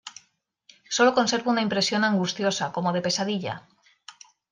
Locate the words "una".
1.51-1.61